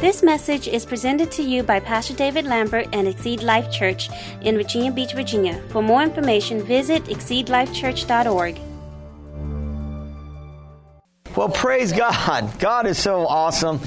[0.00, 4.08] This message is presented to you by Pastor David Lambert and Exceed Life Church
[4.42, 5.60] in Virginia Beach, Virginia.
[5.70, 8.60] For more information, visit exceedlifechurch.org.
[11.34, 12.60] Well, praise God.
[12.60, 13.80] God is so awesome.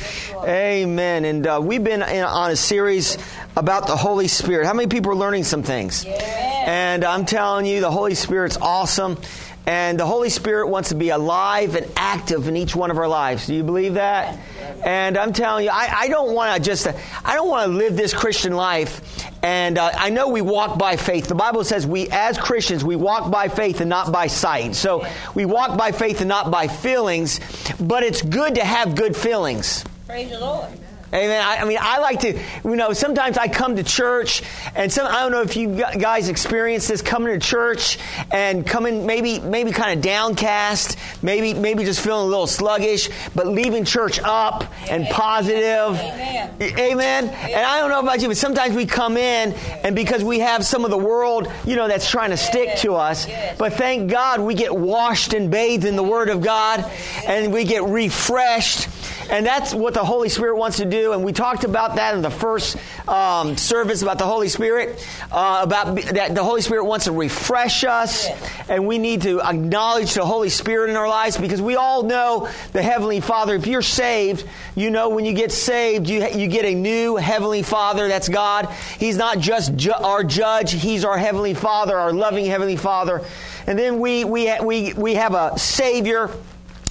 [0.43, 1.23] Amen.
[1.23, 3.17] And uh, we've been in, on a series
[3.55, 4.65] about the Holy Spirit.
[4.65, 6.05] How many people are learning some things?
[6.05, 9.17] And I'm telling you, the Holy Spirit's awesome.
[9.65, 13.07] And the Holy Spirit wants to be alive and active in each one of our
[13.07, 13.45] lives.
[13.45, 14.39] Do you believe that?
[14.83, 16.87] And I'm telling you, I, I don't want to just,
[17.23, 19.27] I don't want to live this Christian life.
[19.43, 21.27] And uh, I know we walk by faith.
[21.27, 24.75] The Bible says we, as Christians, we walk by faith and not by sight.
[24.75, 25.05] So
[25.35, 27.39] we walk by faith and not by feelings.
[27.79, 29.83] But it's good to have good feelings.
[30.07, 30.69] Praise the Lord.
[31.13, 31.41] Amen.
[31.43, 34.43] I, I, mean, I like to, you know, sometimes I come to church,
[34.75, 37.97] and some, I don't know if you guys experience this coming to church
[38.31, 43.45] and coming maybe, maybe kind of downcast, maybe, maybe just feeling a little sluggish, but
[43.45, 45.99] leaving church up and positive.
[45.99, 46.53] Amen.
[46.61, 47.25] Amen.
[47.27, 49.51] And I don't know about you, but sometimes we come in,
[49.83, 52.95] and because we have some of the world, you know, that's trying to stick to
[52.95, 53.27] us,
[53.57, 56.89] but thank God we get washed and bathed in the Word of God,
[57.27, 58.87] and we get refreshed.
[59.29, 61.00] And that's what the Holy Spirit wants to do.
[61.09, 65.61] And we talked about that in the first um, service about the Holy Spirit, uh,
[65.63, 68.27] about that the Holy Spirit wants to refresh us.
[68.69, 72.49] And we need to acknowledge the Holy Spirit in our lives because we all know
[72.73, 73.55] the Heavenly Father.
[73.55, 77.63] If you're saved, you know when you get saved, you, you get a new Heavenly
[77.63, 78.07] Father.
[78.07, 78.69] That's God.
[78.99, 83.25] He's not just ju- our judge, He's our Heavenly Father, our loving Heavenly Father.
[83.67, 86.29] And then we, we, we, we have a Savior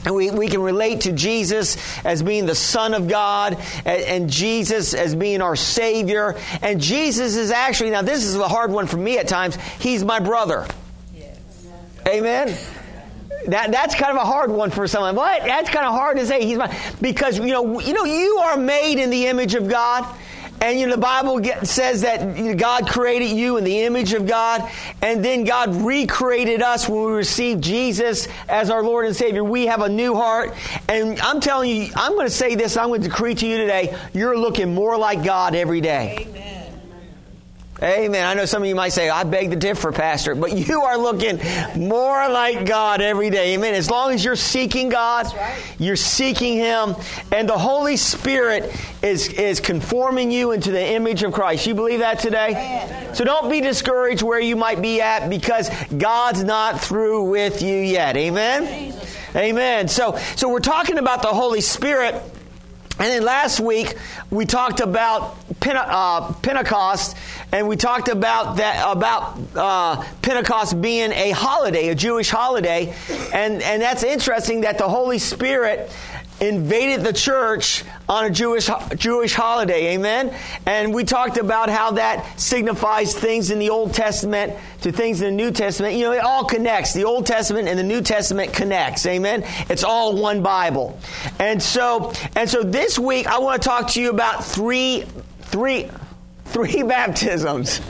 [0.05, 4.31] and we, we can relate to Jesus as being the Son of God and, and,
[4.31, 6.37] Jesus as being our Savior.
[6.63, 10.05] And Jesus is actually, now this is a hard one for me at times, He's
[10.05, 10.67] my brother.
[11.15, 11.39] Yes.
[12.09, 12.57] Amen?
[13.47, 15.17] That, that's kind of a hard one for someone.
[15.17, 15.43] What?
[15.43, 16.45] That's kind of hard to say.
[16.45, 20.07] He's my, because, you know, you know, you are made in the image of God.
[20.61, 24.71] And you know, the Bible says that God created you in the image of God,
[25.01, 29.43] and then God recreated us when we received Jesus as our Lord and Savior.
[29.43, 30.55] We have a new heart,
[30.89, 33.57] and I'm telling you, I'm going to say this, I'm going to decree to you
[33.57, 36.27] today, you're looking more like God every day.
[36.29, 36.50] Amen.
[37.83, 38.27] Amen.
[38.27, 40.99] I know some of you might say, I beg to differ, Pastor, but you are
[40.99, 41.41] looking
[41.77, 43.55] more like God every day.
[43.55, 43.75] Amen.
[43.75, 45.59] As long as you're seeking God, right.
[45.79, 46.95] you're seeking Him,
[47.33, 51.67] and the Holy Spirit is, is conforming you into the image of Christ.
[51.67, 52.51] You believe that today?
[52.51, 53.15] Amen.
[53.15, 57.77] So don't be discouraged where you might be at because God's not through with you
[57.77, 58.15] yet.
[58.17, 58.95] Amen.
[59.35, 59.89] Amen.
[59.89, 62.23] So, so we're talking about the Holy Spirit.
[63.01, 63.97] And then last week
[64.31, 67.17] we talked about Pente- uh, Pentecost,
[67.51, 72.95] and we talked about that about uh, Pentecost being a holiday, a Jewish holiday,
[73.33, 75.91] and and that's interesting that the Holy Spirit
[76.41, 79.95] invaded the church on a Jewish Jewish holiday.
[79.95, 80.35] Amen.
[80.67, 85.37] And we talked about how that signifies things in the Old Testament to things in
[85.37, 85.95] the New Testament.
[85.95, 86.93] You know, it all connects.
[86.95, 89.07] The Old Testament and the New Testament connects.
[89.07, 89.45] Amen.
[89.69, 90.99] It's all one Bible.
[91.39, 95.05] And so and so this week I want to talk to you about three
[95.43, 95.91] three
[96.47, 97.81] three baptisms.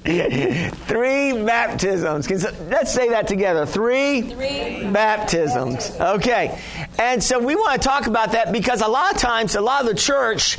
[0.04, 2.30] Three baptisms.
[2.70, 3.66] Let's say that together.
[3.66, 5.90] Three, Three baptisms.
[6.00, 6.58] Okay.
[6.98, 9.82] And so we want to talk about that because a lot of times, a lot
[9.82, 10.58] of the church,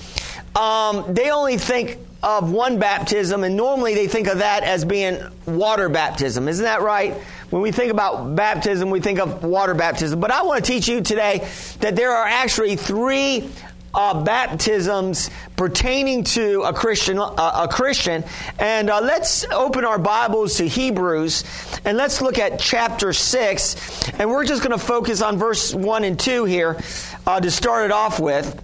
[0.56, 5.19] um, they only think of one baptism, and normally they think of that as being
[5.47, 6.47] water baptism.
[6.47, 7.16] Isn't that right?
[7.50, 10.19] When we think about baptism, we think of water baptism.
[10.19, 11.47] But I want to teach you today
[11.79, 13.50] that there are actually three
[13.94, 17.19] uh, baptisms pertaining to a Christian.
[17.19, 18.24] Uh, a Christian,
[18.59, 21.44] and uh, let's open our Bibles to Hebrews,
[21.85, 26.03] and let's look at chapter six, and we're just going to focus on verse one
[26.03, 26.79] and two here
[27.28, 28.62] uh, to start it off with,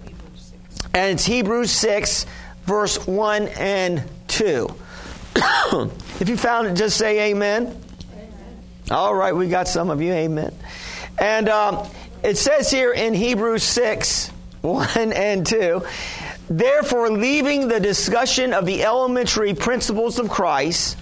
[0.94, 2.26] and it's Hebrews six,
[2.64, 4.74] verse one and two.
[5.36, 7.66] if you found it, just say Amen.
[7.66, 7.78] amen.
[8.90, 10.12] All right, we got some of you.
[10.12, 10.54] Amen.
[11.18, 11.86] And um,
[12.22, 14.30] it says here in Hebrews six.
[14.68, 15.82] 1 and 2.
[16.50, 20.96] Therefore, leaving the discussion of the elementary principles of Christ,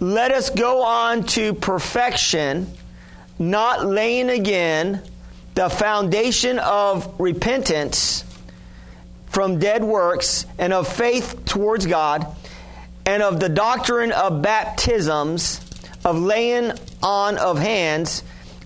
[0.00, 2.66] let us go on to perfection,
[3.38, 5.02] not laying again
[5.54, 8.24] the foundation of repentance
[9.26, 12.26] from dead works and of faith towards God,
[13.04, 15.60] and of the doctrine of baptisms,
[16.04, 16.72] of laying
[17.02, 18.22] on of hands,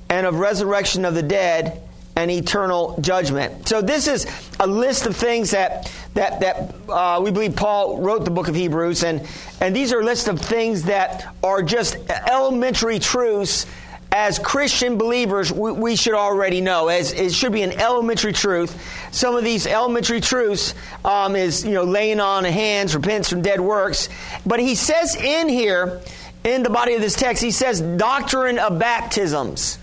[0.08, 1.82] and of resurrection of the dead
[2.20, 3.67] and eternal judgment.
[3.67, 4.26] So this is
[4.61, 8.55] a list of things that that that uh, we believe Paul wrote the book of
[8.55, 9.26] Hebrews, and
[9.61, 13.67] and these are a list of things that are just elementary truths
[14.12, 16.88] as Christian believers, we, we, should already know.
[16.88, 18.76] As it should be an elementary truth.
[19.12, 20.75] Some of these elementary truths
[21.05, 24.08] um, is you know laying on of hands, repentance from dead works.
[24.44, 26.00] But he says in here,
[26.43, 29.78] in the body of this text, he says doctrine of baptisms.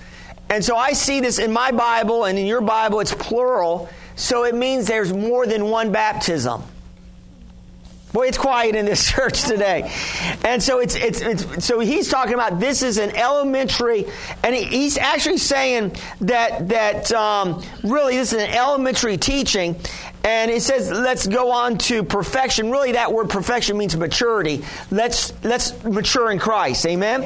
[0.50, 3.90] And so I see this in my Bible and in your Bible, it's plural.
[4.16, 6.64] So it means there's more than one baptism.
[8.14, 9.92] Boy, it's quiet in this church today.
[10.44, 14.06] And so it's, it's, it's, so he's talking about this is an elementary,
[14.44, 19.76] and he's actually saying that, that um, really this is an elementary teaching.
[20.28, 22.70] And it says, let's go on to perfection.
[22.70, 24.62] Really, that word perfection means maturity.
[24.92, 26.86] Let's, let's mature in Christ.
[26.86, 27.24] Amen?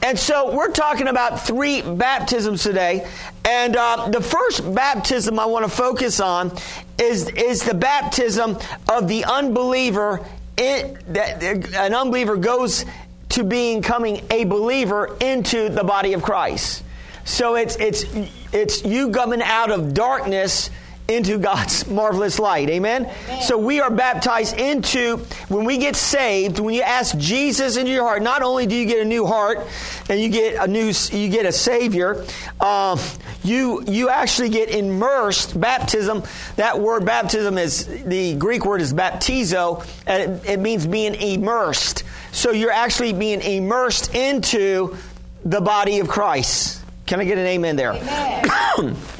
[0.00, 3.04] And so we're talking about three baptisms today.
[3.44, 6.56] And uh, the first baptism I want to focus on
[7.00, 8.56] is, is the baptism
[8.88, 10.24] of the unbeliever.
[10.56, 12.84] In, that an unbeliever goes
[13.30, 16.84] to being coming a believer into the body of Christ.
[17.24, 18.04] So it's it's
[18.52, 20.70] it's you coming out of darkness
[21.08, 22.68] into God's marvelous light.
[22.68, 23.06] Amen?
[23.06, 23.42] Amen?
[23.42, 25.18] So we are baptized into,
[25.48, 28.86] when we get saved, when you ask Jesus into your heart, not only do you
[28.86, 29.60] get a new heart
[30.08, 32.24] and you get a new, you get a Savior,
[32.60, 32.98] um,
[33.44, 35.58] you, you actually get immersed.
[35.60, 36.22] Baptism,
[36.56, 42.02] that word baptism is, the Greek word is baptizo, and it, it means being immersed.
[42.32, 44.96] So you're actually being immersed into
[45.44, 46.82] the body of Christ.
[47.06, 47.92] Can I get an amen there?
[47.92, 48.96] Amen.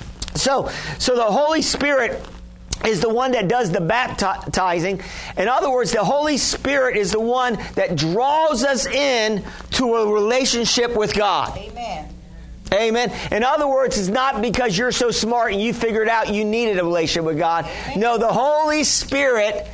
[0.46, 0.70] So,
[1.00, 2.25] so the Holy Spirit
[2.84, 5.00] is the one that does the baptizing.
[5.37, 10.12] In other words, the Holy Spirit is the one that draws us in to a
[10.12, 11.58] relationship with God.
[11.58, 12.14] Amen.
[12.72, 13.12] Amen.
[13.32, 16.78] In other words, it's not because you're so smart and you figured out you needed
[16.78, 17.64] a relationship with God.
[17.64, 17.99] Amen.
[17.99, 19.66] No, the Holy Spirit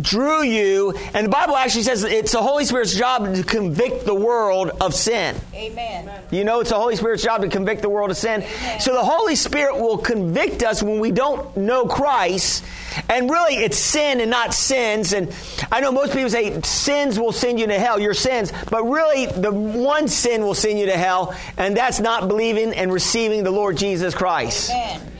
[0.00, 4.14] drew you, and the Bible actually says it's the Holy Spirit's job to convict the
[4.14, 5.36] world of sin.
[5.54, 6.10] Amen.
[6.30, 8.42] You know, it's the Holy Spirit's job to convict the world of sin.
[8.42, 8.80] Amen.
[8.80, 12.64] So the Holy Spirit will convict us when we don't know Christ.
[13.08, 15.12] And really, it's sin and not sins.
[15.12, 15.34] And
[15.70, 18.52] I know most people say sins will send you to hell, your sins.
[18.70, 22.92] But really, the one sin will send you to hell, and that's not believing and
[22.92, 24.70] receiving the Lord Jesus Christ.
[24.70, 25.11] Amen.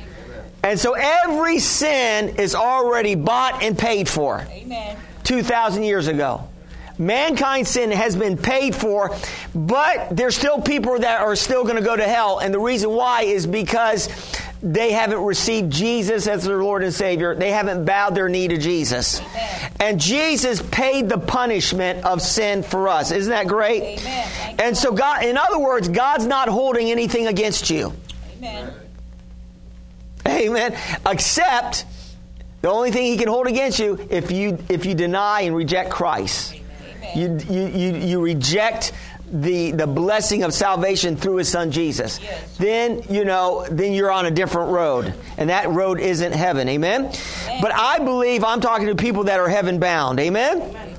[0.62, 4.46] And so every sin is already bought and paid for.
[4.50, 4.96] Amen.
[5.24, 6.48] 2,000 years ago.
[6.98, 9.16] Mankind's sin has been paid for,
[9.54, 12.38] but there's still people that are still going to go to hell.
[12.38, 14.08] And the reason why is because
[14.62, 17.34] they haven't received Jesus as their Lord and Savior.
[17.34, 19.20] They haven't bowed their knee to Jesus.
[19.20, 19.72] Amen.
[19.80, 23.10] And Jesus paid the punishment of sin for us.
[23.10, 23.98] Isn't that great?
[23.98, 24.56] Amen.
[24.60, 27.92] And so God, in other words, God's not holding anything against you.
[28.36, 28.72] Amen.
[30.26, 30.76] Amen.
[31.06, 31.84] Except
[32.60, 35.90] the only thing he can hold against you if you if you deny and reject
[35.90, 36.54] Christ.
[37.14, 38.92] You, you, you, you reject
[39.32, 42.20] the, the blessing of salvation through his son Jesus.
[42.20, 42.56] Yes.
[42.58, 45.14] Then, you know, then you're on a different road.
[45.38, 46.69] And that road isn't heaven.
[46.69, 47.06] Amen?
[47.06, 47.60] Amen.
[47.62, 50.20] But I believe I'm talking to people that are heaven bound.
[50.20, 50.60] Amen?
[50.60, 50.91] Amen.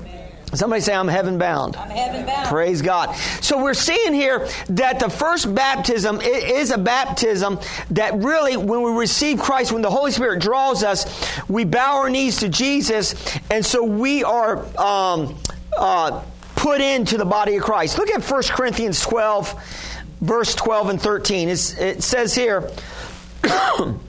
[0.56, 1.76] Somebody say, I'm heaven bound.
[1.76, 2.48] I'm heaven bound.
[2.48, 3.14] Praise God.
[3.40, 7.58] So we're seeing here that the first baptism is a baptism
[7.90, 11.06] that really, when we receive Christ, when the Holy Spirit draws us,
[11.48, 13.14] we bow our knees to Jesus,
[13.50, 15.36] and so we are um,
[15.76, 16.22] uh,
[16.56, 17.98] put into the body of Christ.
[17.98, 21.48] Look at 1 Corinthians 12, verse 12 and 13.
[21.48, 22.70] It's, it says here,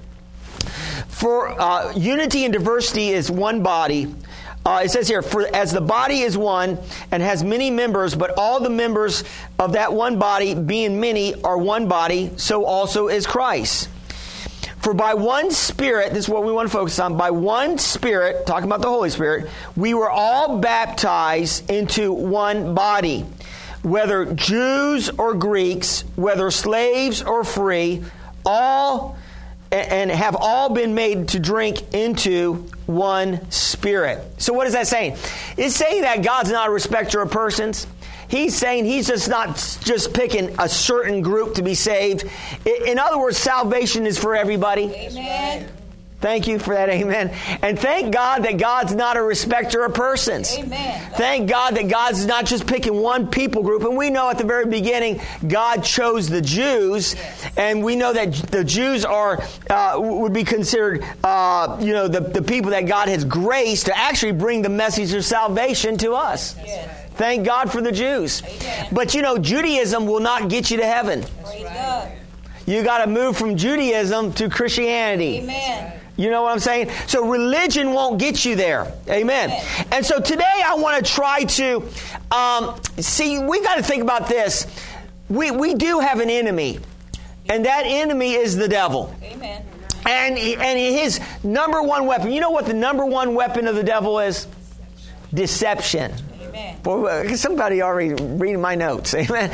[1.15, 4.13] For uh, unity and diversity is one body
[4.65, 6.79] uh, it says here, for as the body is one
[7.11, 9.23] and has many members, but all the members
[9.59, 13.89] of that one body, being many, are one body, so also is Christ.
[14.79, 18.47] For by one Spirit, this is what we want to focus on, by one Spirit,
[18.47, 23.25] talking about the Holy Spirit, we were all baptized into one body.
[23.83, 28.03] Whether Jews or Greeks, whether slaves or free,
[28.45, 29.17] all
[29.71, 34.23] and have all been made to drink into one spirit.
[34.37, 35.17] So, what is that saying?
[35.57, 37.87] It's saying that God's not a respecter of persons.
[38.27, 42.25] He's saying he's just not just picking a certain group to be saved.
[42.65, 44.85] In other words, salvation is for everybody.
[44.85, 45.69] Amen.
[46.25, 47.29] Thank you for that, amen.
[47.61, 50.57] And thank God that God's not a respecter of persons.
[50.57, 51.11] Amen.
[51.11, 53.83] Thank God that God's not just picking one people group.
[53.83, 57.45] And we know at the very beginning, God chose the Jews, yes.
[57.57, 62.21] and we know that the Jews are uh, would be considered, uh, you know, the,
[62.21, 66.57] the people that God has graced to actually bring the message of salvation to us.
[66.57, 67.07] Yes.
[67.17, 68.41] Thank God for the Jews.
[68.41, 68.87] Amen.
[68.91, 71.23] But you know, Judaism will not get you to heaven.
[72.65, 75.37] You got to move from Judaism to Christianity.
[75.37, 75.94] Amen.
[76.17, 76.91] You know what I'm saying?
[77.07, 78.91] So religion won't get you there.
[79.09, 79.51] Amen.
[79.91, 81.83] And so today I want to try to
[82.31, 84.65] um, see, we got to think about this.
[85.29, 86.79] we, we do have an enemy,
[87.49, 89.13] and that enemy is the devil.
[89.23, 89.65] Amen.
[90.07, 93.83] And, and his number one weapon, you know what the number one weapon of the
[93.83, 94.47] devil is?
[95.33, 96.13] Deception.
[96.85, 99.15] Boy, somebody already reading my notes.
[99.15, 99.49] Amen.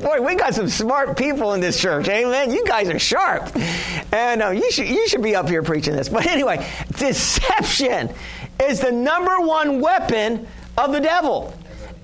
[0.00, 2.08] Boy, we got some smart people in this church.
[2.08, 2.52] Amen.
[2.52, 3.50] You guys are sharp,
[4.12, 6.08] and uh, you should you should be up here preaching this.
[6.08, 6.64] But anyway,
[6.96, 8.14] deception
[8.62, 10.46] is the number one weapon
[10.78, 11.52] of the devil.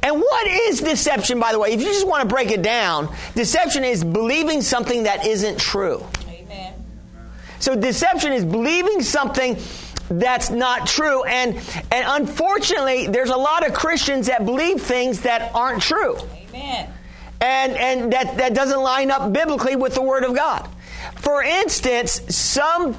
[0.02, 1.70] And what is deception, by the way?
[1.70, 6.04] If you just want to break it down, deception is believing something that isn't true.
[6.28, 6.74] Amen.
[7.60, 9.56] So deception is believing something
[10.10, 11.24] that's not true.
[11.24, 11.56] And,
[11.90, 16.16] and unfortunately, there's a lot of Christians that believe things that aren't true.
[16.48, 16.92] Amen.
[17.40, 20.68] And, and that, that doesn't line up biblically with the Word of God.
[21.16, 22.96] For instance, some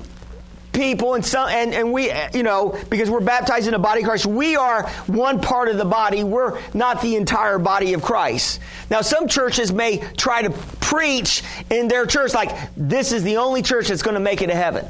[0.78, 4.08] people and some and, and we you know because we're baptized in the body of
[4.08, 8.60] christ we are one part of the body we're not the entire body of christ
[8.92, 13.64] now some churches may try to preach in their church like this is the only
[13.64, 14.86] church that's going to make it to heaven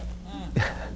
[0.55, 0.86] mm.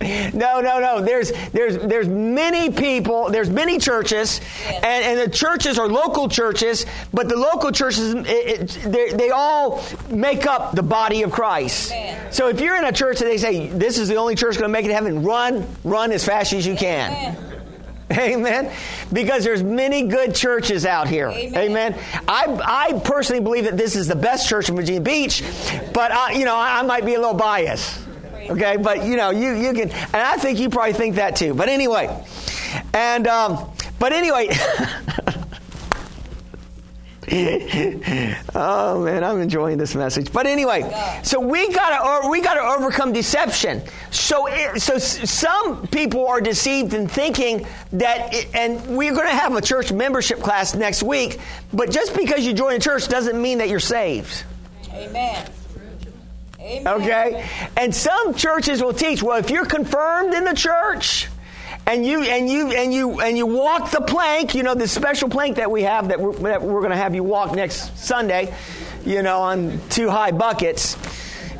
[0.00, 1.00] No, no, no.
[1.00, 3.30] There's there's there's many people.
[3.30, 6.84] There's many churches, and, and the churches are local churches.
[7.14, 11.92] But the local churches, it, it, they, they all make up the body of Christ.
[11.92, 12.32] Amen.
[12.32, 14.68] So if you're in a church and they say this is the only church going
[14.68, 17.12] to make it to heaven, run, run as fast as you can.
[17.12, 17.46] Amen.
[18.12, 18.72] Amen.
[19.12, 21.28] Because there's many good churches out here.
[21.28, 21.98] Amen.
[22.28, 25.42] I, I personally believe that this is the best church in Virginia Beach,
[25.92, 28.00] but uh, you know I, I might be a little biased.
[28.50, 31.54] Okay, but you know you you can, and I think you probably think that too.
[31.54, 32.24] But anyway,
[32.94, 34.48] and um, but anyway.
[38.54, 40.32] oh man, I'm enjoying this message.
[40.32, 40.82] But anyway,
[41.24, 43.82] so we gotta we gotta overcome deception.
[44.12, 49.26] So it, so s- some people are deceived in thinking that, it, and we're to
[49.28, 51.40] have a church membership class next week.
[51.72, 54.44] But just because you join a church doesn't mean that you're saved.
[54.92, 55.50] Amen.
[56.66, 57.00] Amen.
[57.00, 59.22] Okay, and some churches will teach.
[59.22, 61.28] Well, if you're confirmed in the church.
[61.88, 65.28] And you and you and you and you walk the plank, you know the special
[65.28, 68.52] plank that we have that we're, that we're going to have you walk next Sunday,
[69.04, 70.96] you know, on two high buckets.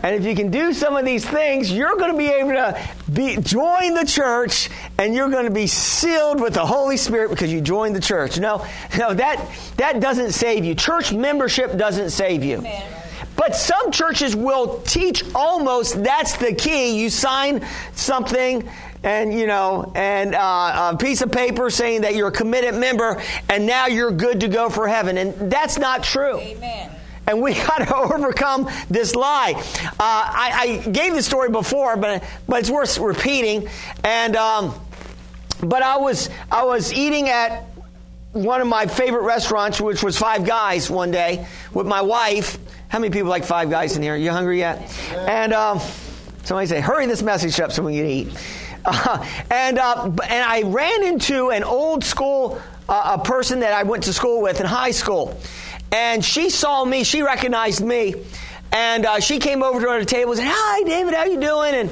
[0.03, 2.81] And if you can do some of these things, you're going to be able to
[3.13, 7.53] be, join the church, and you're going to be sealed with the Holy Spirit because
[7.53, 8.39] you joined the church.
[8.39, 8.67] No,
[8.99, 10.75] no, that that doesn't save you.
[10.75, 12.59] Church membership doesn't save you.
[12.59, 12.93] Amen.
[13.37, 17.01] But some churches will teach almost that's the key.
[17.01, 17.65] You sign
[17.95, 18.69] something
[19.03, 23.23] and you know and uh, a piece of paper saying that you're a committed member
[23.49, 26.91] and now you're good to go for heaven and that's not true Amen.
[27.27, 29.53] and we got to overcome this lie.
[29.55, 33.69] Uh, I, I gave the story before, but but it's worth repeating.
[34.03, 34.75] And um,
[35.61, 37.65] but I was I was eating at
[38.33, 42.59] one of my favorite restaurants, which was Five Guys, one day with my wife.
[42.89, 44.17] How many people like Five Guys in here?
[44.17, 44.91] You hungry yet?
[45.13, 45.81] And um,
[46.45, 48.29] somebody say, "Hurry this message up so we can eat."
[48.89, 53.83] Uh, and uh, and I ran into an old school uh, a person that I
[53.83, 55.37] went to school with in high school,
[55.91, 57.03] and she saw me.
[57.03, 58.15] She recognized me,
[58.71, 61.75] and uh, she came over to the table and said, "Hi, David, how you doing?"
[61.75, 61.91] And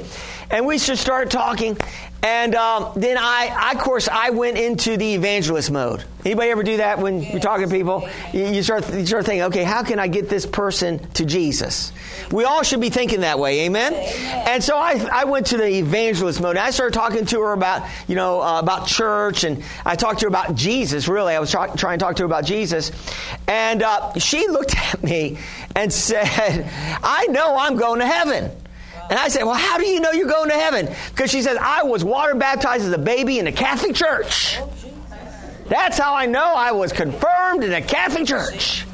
[0.49, 1.77] and we just started talking.
[2.23, 6.03] And um, then I, I, of course, I went into the evangelist mode.
[6.25, 8.09] Anybody ever do that when you're talking to people?
[8.33, 11.91] You, you start, you start thinking, okay, how can I get this person to Jesus?
[12.31, 13.93] We all should be thinking that way, amen?
[13.93, 16.57] And so I, I went to the evangelist mode.
[16.57, 20.21] And I started talking to her about, you know, uh, about church, and I talked
[20.21, 21.07] to her about Jesus.
[21.07, 22.91] Really, I was tra- trying to talk to her about Jesus,
[23.47, 25.37] and uh, she looked at me
[25.75, 26.67] and said,
[27.03, 28.51] "I know I'm going to heaven."
[29.09, 30.93] And I said, Well, how do you know you're going to heaven?
[31.09, 34.59] Because she says, I was water baptized as a baby in the Catholic Church.
[35.67, 38.85] That's how I know I was confirmed in a Catholic Church.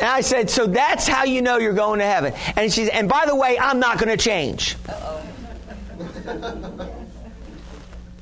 [0.00, 2.32] And I said, So that's how you know you're going to heaven.
[2.56, 4.76] And she said, And by the way, I'm not going to change.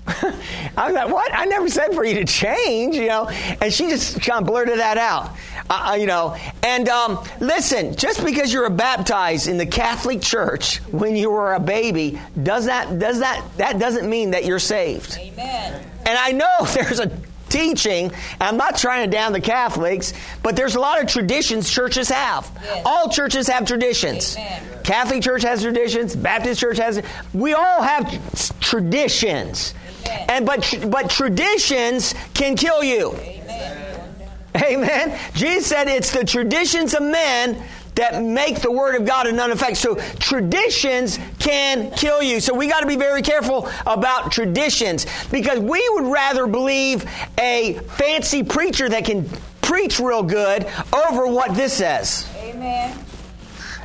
[0.77, 1.31] I was like, what?
[1.35, 3.29] I never said for you to change, you know.
[3.29, 5.37] And she just kind of blurted that out,
[5.69, 6.37] uh, uh, you know.
[6.63, 11.55] And um, listen, just because you were baptized in the Catholic Church when you were
[11.55, 15.19] a baby, does that does that that doesn't mean that you're saved.
[15.19, 15.85] Amen.
[16.07, 17.11] And I know there's a
[17.49, 20.13] teaching, and I'm not trying to down the Catholics,
[20.43, 22.51] but there's a lot of traditions churches have.
[22.63, 22.83] Yes.
[22.85, 24.37] All churches have traditions.
[24.37, 24.63] Amen.
[24.85, 27.03] Catholic Church has traditions, Baptist Church has
[27.35, 29.75] we all have traditions.
[30.09, 33.13] And but but traditions can kill you.
[33.15, 34.15] Amen.
[34.57, 35.19] Amen.
[35.35, 37.63] Jesus said it's the traditions of men
[37.95, 39.77] that make the word of God of none effect.
[39.77, 42.41] So traditions can kill you.
[42.41, 47.05] So we got to be very careful about traditions because we would rather believe
[47.39, 49.29] a fancy preacher that can
[49.63, 52.27] preach real good over what this says.
[52.37, 52.97] Amen.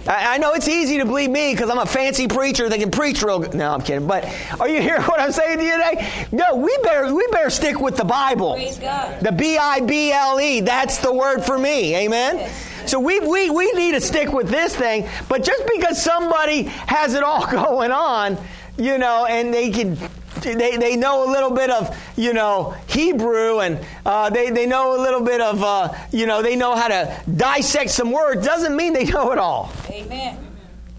[0.07, 2.91] I, I know it's easy to believe me because I'm a fancy preacher that can
[2.91, 3.53] preach real good.
[3.53, 4.07] No, I'm kidding.
[4.07, 4.25] But
[4.59, 6.27] are you hearing what I'm saying to you today?
[6.31, 8.59] No, we better we better stick with the Bible.
[8.79, 9.19] God.
[9.21, 10.61] The B I B L E.
[10.61, 11.95] That's the word for me.
[11.95, 12.49] Amen.
[12.85, 17.13] So we, we, we need to stick with this thing, but just because somebody has
[17.13, 18.37] it all going on,
[18.77, 19.97] you know, and they can
[20.41, 24.99] they, they know a little bit of you know Hebrew and uh, they, they know
[24.99, 28.75] a little bit of uh, you know they know how to dissect some words doesn't
[28.75, 30.37] mean they know it all Amen.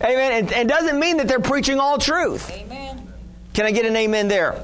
[0.02, 2.63] amen and, and doesn't mean that they're preaching all truth Amen.
[3.54, 4.60] Can I get an amen there?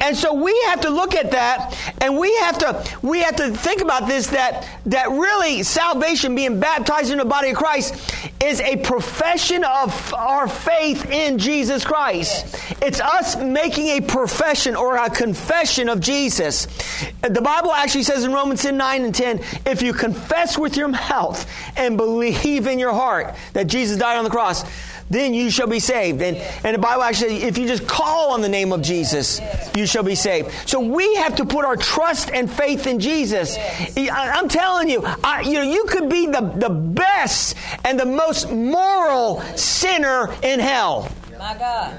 [0.00, 3.50] And so we have to look at that and we have to we have to
[3.50, 8.14] think about this that that really salvation being baptized in the body of Christ
[8.44, 12.54] is a profession of our faith in Jesus Christ.
[12.82, 16.66] It's us making a profession or a confession of Jesus.
[17.22, 20.88] The Bible actually says in Romans 10 9 and 10, if you confess with your
[20.88, 24.64] mouth and believe in your heart that Jesus died on the cross,
[25.10, 26.20] then you shall be saved.
[26.22, 29.40] And, and the Bible actually says, if you just call on the name of Jesus,
[29.76, 30.50] you shall be saved.
[30.66, 33.56] So we have to put our trust and faith in Jesus.
[33.56, 38.06] I, I'm telling you, I, you know, you could be the, the best and the
[38.06, 41.10] most moral sinner in hell.
[41.38, 41.98] My God.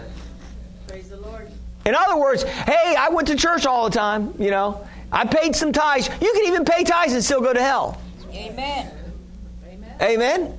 [0.88, 1.50] Praise the Lord.
[1.86, 4.86] In other words, hey, I went to church all the time, you know.
[5.12, 6.10] I paid some tithes.
[6.20, 8.02] You can even pay tithes and still go to hell.
[8.34, 8.92] Amen.
[10.02, 10.58] Amen?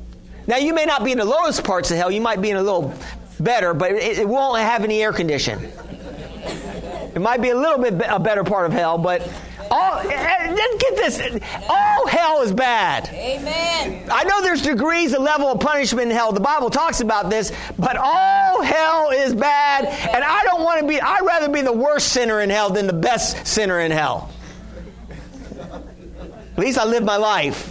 [0.49, 2.11] Now, you may not be in the lowest parts of hell.
[2.11, 2.95] You might be in a little
[3.39, 5.71] better, but it, it won't have any air condition.
[7.15, 9.21] It might be a little bit a better part of hell, but
[9.71, 11.21] all, eh, eh, get this.
[11.69, 13.11] All hell is bad.
[13.11, 14.09] Amen.
[14.11, 16.33] I know there's degrees of level of punishment in hell.
[16.33, 20.89] The Bible talks about this, but all hell is bad, and I don't want to
[20.89, 24.31] be, I'd rather be the worst sinner in hell than the best sinner in hell.
[25.61, 27.71] At least I live my life.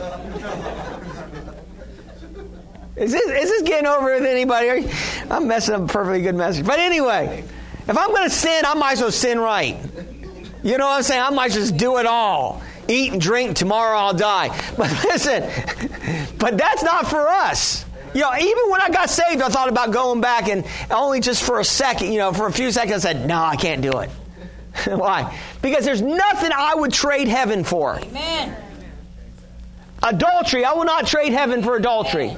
[2.98, 4.66] Is this, is this getting over with anybody?
[4.68, 4.90] You-
[5.30, 6.66] I'm messing up a perfectly good message.
[6.66, 7.44] But anyway,
[7.88, 9.78] if I'm going to sin, I might as well sin right.
[10.64, 11.22] You know what I'm saying?
[11.22, 12.62] I might just do it all.
[12.88, 14.50] Eat and drink, tomorrow I'll die.
[14.78, 15.44] But listen,
[16.40, 17.86] but that's not for us.
[18.14, 21.44] You know, even when I got saved, I thought about going back and only just
[21.44, 24.00] for a second, you know, for a few seconds, I said, no, I can't do
[24.00, 24.10] it.
[24.88, 25.38] Why?
[25.62, 28.00] Because there's nothing I would trade heaven for.
[28.00, 28.56] Amen.
[30.02, 32.36] Adultery, I will not trade heaven for adultery.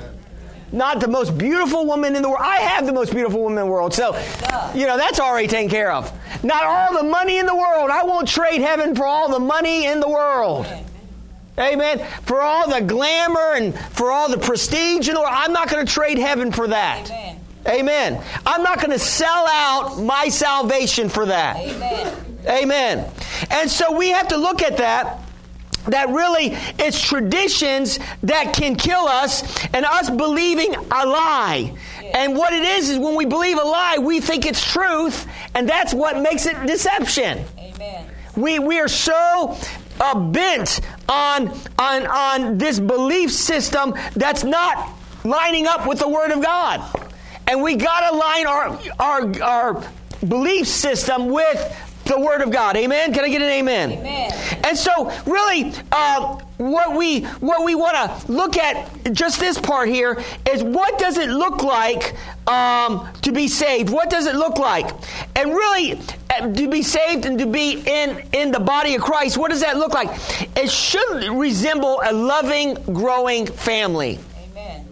[0.72, 2.42] Not the most beautiful woman in the world.
[2.44, 3.94] I have the most beautiful woman in the world.
[3.94, 4.16] So,
[4.76, 6.12] you know, that's already taken care of.
[6.44, 7.90] Not all the money in the world.
[7.90, 10.68] I won't trade heaven for all the money in the world.
[11.58, 12.06] Amen.
[12.24, 15.34] For all the glamour and for all the prestige in the world.
[15.36, 17.10] I'm not going to trade heaven for that.
[17.12, 17.40] Amen.
[17.68, 18.24] Amen.
[18.46, 21.58] I'm not going to sell out my salvation for that.
[21.58, 22.26] Amen.
[22.48, 23.12] Amen.
[23.50, 25.20] And so we have to look at that.
[25.89, 31.73] That really it's traditions that can kill us and us believing a lie.
[32.13, 35.67] And what it is is when we believe a lie, we think it's truth, and
[35.67, 37.43] that's what makes it deception.
[37.58, 38.06] Amen.
[38.36, 39.58] We, we are so
[39.99, 44.91] uh, bent on, on, on this belief system that's not
[45.23, 46.82] lining up with the Word of God.
[47.47, 49.91] And we got to line our, our, our
[50.28, 52.76] belief system with the Word of God.
[52.76, 53.13] Amen?
[53.13, 53.91] Can I get an amen?
[53.91, 54.32] Amen.
[54.65, 59.88] And so, really, uh, what we what we want to look at just this part
[59.88, 62.15] here is what does it look like
[62.48, 63.89] um, to be saved?
[63.89, 64.91] What does it look like?
[65.36, 69.38] And really, uh, to be saved and to be in in the body of Christ,
[69.38, 70.10] what does that look like?
[70.58, 74.19] It should resemble a loving, growing family.
[74.52, 74.86] Amen.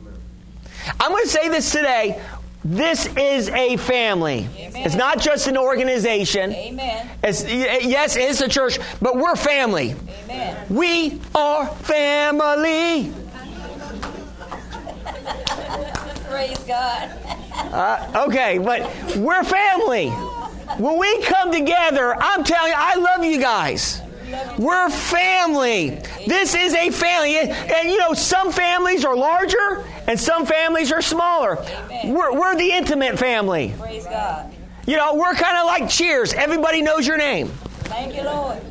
[0.99, 2.21] I'm going to say this today.
[2.69, 4.45] This is a family.
[4.57, 4.85] Amen.
[4.85, 6.51] It's not just an organization.
[6.51, 7.09] Amen.
[7.23, 9.95] It's, yes, it's a church, but we're family.
[10.25, 10.65] Amen.
[10.69, 13.09] We are family.
[16.29, 17.09] Praise God.
[17.53, 18.81] Uh, okay, but
[19.15, 20.09] we're family.
[20.77, 24.01] When we come together, I'm telling you, I love you guys.
[24.57, 26.01] We're family.
[26.25, 27.37] This is a family.
[27.37, 31.57] And, and, you know, some families are larger and some families are smaller.
[32.05, 33.73] We're, we're the intimate family.
[33.77, 34.53] Praise God.
[34.85, 36.33] You know, we're kind of like cheers.
[36.33, 37.49] Everybody knows your name.
[37.49, 38.61] Thank you, Lord.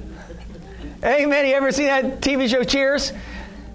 [1.04, 1.46] Amen.
[1.46, 3.12] You ever seen that TV show Cheers?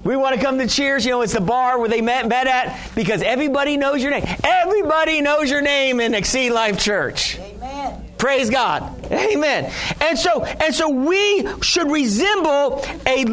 [0.03, 1.05] We want to come to Cheers.
[1.05, 4.25] You know, it's the bar where they met, met at because everybody knows your name.
[4.43, 7.37] Everybody knows your name in Exceed Life Church.
[7.37, 8.11] Amen.
[8.17, 8.83] Praise God.
[9.11, 9.71] Amen.
[9.99, 13.25] And so, and so we should resemble a,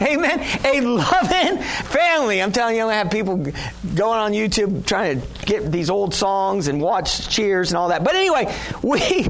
[0.00, 0.40] Amen.
[0.64, 2.42] A loving family.
[2.42, 6.68] I'm telling you, I have people going on YouTube trying to get these old songs
[6.68, 8.04] and watch Cheers and all that.
[8.04, 9.28] But anyway, we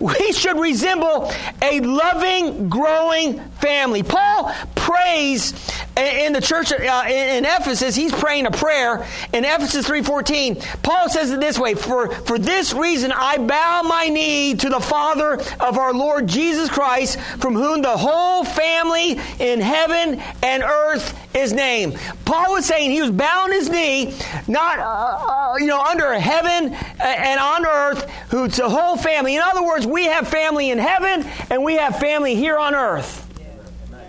[0.00, 4.02] we should resemble a loving, growing family.
[4.02, 5.52] Paul prays
[5.96, 7.94] in the church uh, in Ephesus.
[7.94, 10.82] He's praying a prayer in Ephesus 3:14.
[10.82, 14.80] Paul says it this way: "For for this reason I bow my knee to the
[14.80, 21.18] Father of our Lord Jesus Christ, from whom the whole family in heaven and earth
[21.34, 21.98] is name.
[22.24, 24.14] Paul was saying he was bowing his knee,
[24.46, 29.34] not uh, uh, you know under heaven and on earth, who's the whole family.
[29.36, 33.22] In other words, we have family in heaven and we have family here on earth.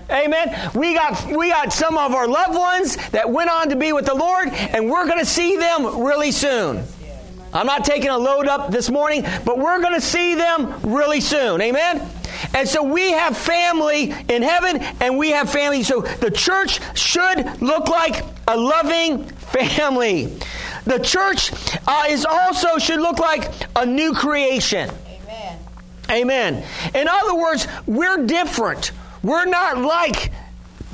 [0.10, 0.72] Amen.
[0.76, 4.06] We got we got some of our loved ones that went on to be with
[4.06, 6.84] the Lord, and we're going to see them really soon.
[7.54, 11.22] I'm not taking a load up this morning, but we're going to see them really
[11.22, 11.62] soon.
[11.62, 12.08] Amen.
[12.54, 15.84] And so we have family in heaven, and we have family.
[15.84, 20.38] So the church should look like a loving family.
[20.86, 21.52] The church
[21.88, 24.90] uh, is also should look like a new creation.
[25.08, 25.60] Amen.
[26.12, 26.64] Amen.
[26.94, 28.92] In other words, we're different.
[29.24, 30.32] We're not like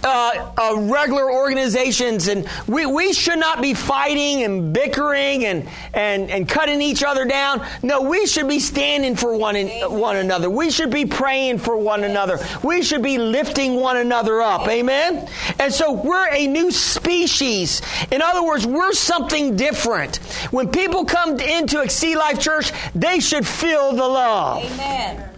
[0.04, 6.32] uh, uh, regular organizations, and we, we should not be fighting and bickering and, and,
[6.32, 7.66] and cutting each other down.
[7.84, 10.50] No, we should be standing for one, one another.
[10.50, 12.40] We should be praying for one another.
[12.64, 14.68] We should be lifting one another up.
[14.68, 15.28] Amen?
[15.60, 17.82] And so we're a new species.
[18.12, 20.18] In other words, we're something different.
[20.52, 24.64] When people come into a Exceed Life Church, they should feel the love.
[24.64, 25.31] Amen.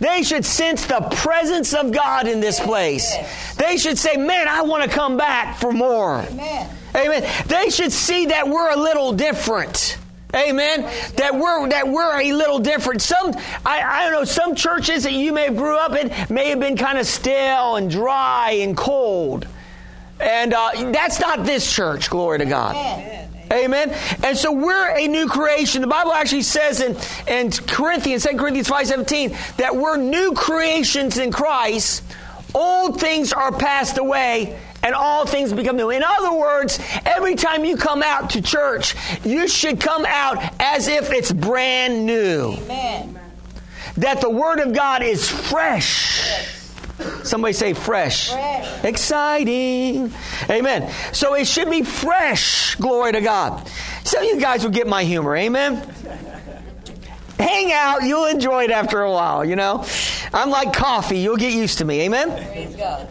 [0.00, 3.14] They should sense the presence of God in this place.
[3.56, 6.20] They should say, Man, I want to come back for more.
[6.20, 6.70] Amen.
[6.94, 7.30] Amen.
[7.46, 9.98] They should see that we're a little different.
[10.34, 10.82] Amen.
[11.16, 13.00] That we're that we're a little different.
[13.00, 13.34] Some
[13.64, 14.24] I, I don't know.
[14.24, 17.76] Some churches that you may have grew up in may have been kind of stale
[17.76, 19.46] and dry and cold,
[20.20, 22.10] and uh, that's not this church.
[22.10, 22.76] Glory to God.
[22.76, 23.27] Amen.
[23.52, 23.94] Amen.
[24.22, 25.80] And so we're a new creation.
[25.80, 31.32] The Bible actually says in, in Corinthians, 2 Corinthians 5.17, that we're new creations in
[31.32, 32.02] Christ.
[32.54, 35.90] Old things are passed away and all things become new.
[35.90, 40.88] In other words, every time you come out to church, you should come out as
[40.88, 42.52] if it's brand new.
[42.52, 43.18] Amen.
[43.96, 46.57] That the Word of God is fresh.
[47.24, 48.30] Somebody say fresh.
[48.30, 48.84] Fresh.
[48.84, 50.12] Exciting.
[50.50, 50.92] Amen.
[51.12, 52.74] So it should be fresh.
[52.76, 53.68] Glory to God.
[54.04, 55.36] Some of you guys will get my humor.
[55.36, 55.76] Amen.
[57.38, 58.02] Hang out.
[58.02, 59.84] You'll enjoy it after a while, you know.
[60.32, 61.18] I'm like coffee.
[61.18, 62.02] You'll get used to me.
[62.02, 62.30] Amen.
[62.30, 63.08] Praise God.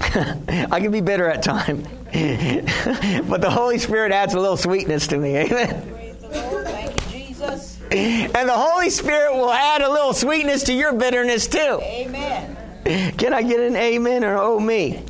[0.72, 1.86] I can be bitter at times.
[3.28, 5.36] but the Holy Spirit adds a little sweetness to me.
[5.36, 5.92] Amen.
[5.92, 6.66] Praise the Lord.
[6.66, 7.80] Thank you, Jesus.
[7.90, 11.78] And the Holy Spirit will add a little sweetness to your bitterness too.
[11.82, 12.56] Amen.
[13.16, 15.02] Can I get an amen or oh me?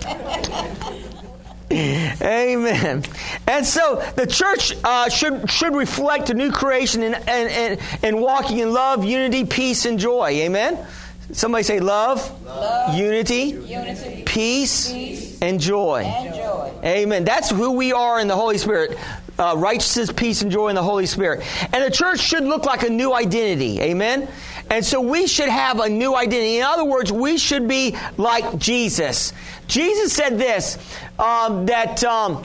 [1.73, 3.03] Amen.
[3.47, 8.59] And so the church uh, should should reflect a new creation and and, and walking
[8.59, 10.31] in love, unity, peace, and joy.
[10.31, 10.79] Amen.
[11.33, 16.03] Somebody say love, Love, unity, unity, peace, peace, and joy.
[16.05, 16.73] and joy.
[16.85, 17.25] Amen.
[17.25, 18.99] That's who we are in the Holy Spirit.
[19.39, 21.43] Uh, righteousness, peace, and joy in the Holy Spirit.
[21.73, 23.81] And the church should look like a new identity.
[23.81, 24.29] Amen.
[24.73, 26.57] And so we should have a new identity.
[26.57, 29.35] In other words, we should be like Jesus.
[29.69, 30.79] Jesus said this
[31.19, 32.03] um, that.
[32.03, 32.45] Um,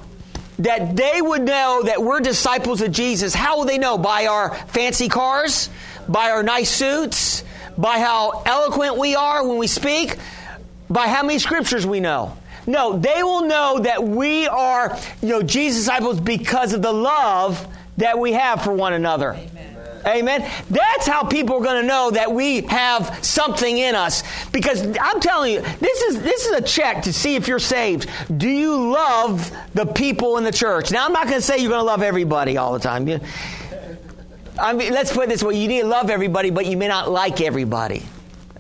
[0.60, 3.36] that they would know that we're disciples of Jesus.
[3.36, 3.96] How will they know?
[3.96, 5.70] By our fancy cars?
[6.10, 7.44] By our nice suits?
[7.78, 10.18] By how eloquent we are when we speak?
[10.90, 12.36] By how many scriptures we know?
[12.66, 17.64] No, they will know that we are, you know, Jesus disciples because of the love
[17.98, 19.34] that we have for one another.
[19.34, 19.57] Amen.
[20.06, 20.50] Amen.
[20.70, 24.24] That's how people are going to know that we have something in us.
[24.52, 28.10] Because I'm telling you, this is this is a check to see if you're saved.
[28.38, 30.92] Do you love the people in the church?
[30.92, 33.08] Now, I'm not going to say you're going to love everybody all the time.
[33.08, 33.20] You-
[34.60, 36.88] I mean, let's put it this way: you need to love everybody, but you may
[36.88, 38.04] not like everybody.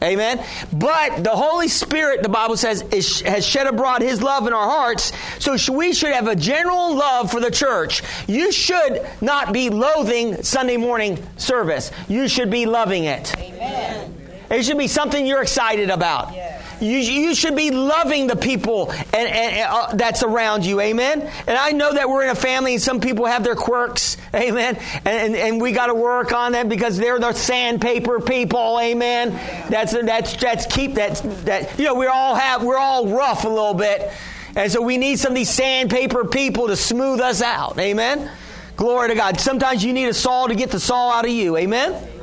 [0.04, 0.44] Amen.
[0.72, 4.70] But the Holy Spirit, the Bible says, is, has shed abroad His love in our
[4.70, 5.12] hearts.
[5.40, 8.04] So we should have a general love for the church.
[8.28, 11.92] You should not be loathing Sunday morning service.
[12.08, 13.38] You should be loving it.
[13.38, 14.14] Amen.
[14.50, 16.34] It should be something you're excited about.
[16.34, 16.57] Yeah.
[16.82, 21.22] You, you should be loving the people and, and uh, that's around you, amen.
[21.22, 24.80] And I know that we're in a family, and some people have their quirks, amen.
[25.06, 29.32] And and, and we got to work on them because they're the sandpaper people, amen.
[29.70, 33.50] That's that's that's keep that that you know we all have we're all rough a
[33.50, 34.12] little bit,
[34.56, 38.32] and so we need some of these sandpaper people to smooth us out, amen.
[38.76, 39.40] Glory to God.
[39.40, 42.17] Sometimes you need a saw to get the saw out of you, amen.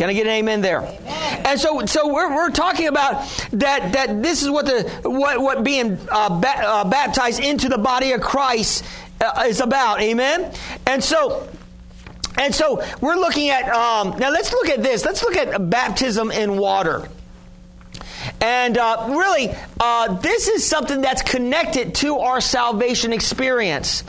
[0.00, 0.80] Can I get an amen there?
[1.44, 3.92] And so, so we're, we're talking about that.
[3.92, 8.12] That this is what the what what being uh, ba- uh, baptized into the body
[8.12, 8.82] of Christ
[9.20, 10.00] uh, is about.
[10.00, 10.54] Amen.
[10.86, 11.46] And so.
[12.38, 14.30] And so we're looking at um, now.
[14.30, 15.04] Let's look at this.
[15.04, 17.06] Let's look at baptism in water.
[18.40, 24.04] And uh, really, uh, this is something that's connected to our salvation experience.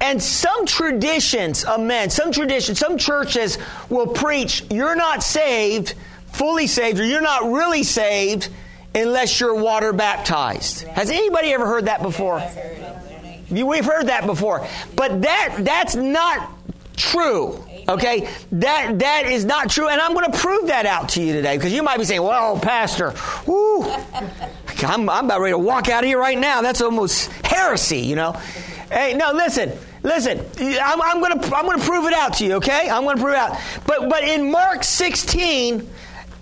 [0.00, 5.94] And some traditions of men, some traditions, some churches will preach, you're not saved,
[6.32, 8.48] fully saved, or you're not really saved
[8.94, 10.82] unless you're water baptized.
[10.82, 12.42] Has anybody ever heard that before?
[13.50, 14.66] We've heard that before.
[14.94, 16.50] But that that's not
[16.96, 17.64] true.
[17.90, 21.32] Okay, that that is not true, and I'm going to prove that out to you
[21.32, 23.14] today because you might be saying, "Well, Pastor,
[23.46, 23.82] whoo,
[24.82, 26.62] I'm, I'm about ready to walk out of here right now.
[26.62, 28.32] That's almost heresy," you know.
[28.92, 29.72] Hey, no, listen,
[30.04, 30.38] listen.
[30.80, 32.54] I'm, I'm going to I'm going to prove it out to you.
[32.54, 33.58] Okay, I'm going to prove it out.
[33.86, 35.88] But but in Mark 16.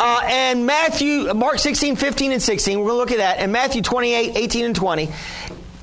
[0.01, 3.39] Uh, and Matthew, Mark 16, 15, and 16, we're going to look at that.
[3.39, 5.09] And Matthew 28, 18, and 20.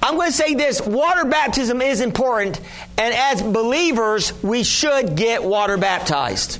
[0.06, 2.62] I'm going to say this water baptism is important,
[2.96, 6.60] and as believers, we should get water baptized.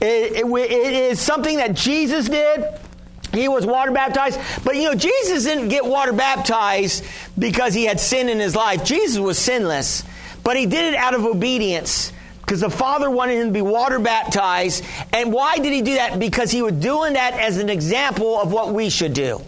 [0.00, 2.64] It, it, it is something that Jesus did.
[3.32, 4.40] He was water baptized.
[4.64, 7.04] But you know, Jesus didn't get water baptized
[7.38, 8.84] because he had sin in his life.
[8.84, 10.02] Jesus was sinless,
[10.42, 14.00] but he did it out of obedience because the Father wanted him to be water
[14.00, 14.84] baptized.
[15.12, 16.18] And why did he do that?
[16.18, 19.40] Because he was doing that as an example of what we should do.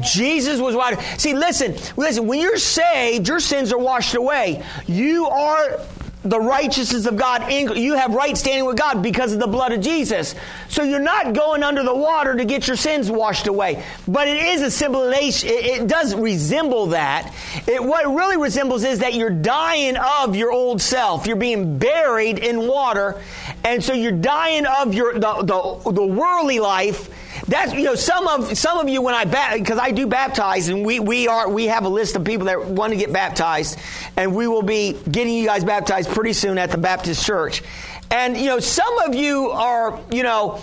[0.00, 1.00] Jesus was water.
[1.18, 4.64] See, listen, listen, when you're saved, your sins are washed away.
[4.86, 5.80] You are
[6.24, 7.50] the righteousness of God.
[7.50, 10.34] You have right standing with God because of the blood of Jesus.
[10.68, 13.84] So you're not going under the water to get your sins washed away.
[14.06, 15.48] But it is a simulation.
[15.48, 17.32] It, it does resemble that.
[17.66, 21.26] It, what it really resembles is that you're dying of your old self.
[21.26, 23.22] You're being buried in water.
[23.64, 27.10] And so you're dying of your, the, the, the worldly life
[27.48, 29.24] that's you know some of some of you when I
[29.56, 32.62] because I do baptize and we we are we have a list of people that
[32.66, 33.78] want to get baptized
[34.16, 37.62] and we will be getting you guys baptized pretty soon at the Baptist Church.
[38.10, 40.62] And you know some of you are you know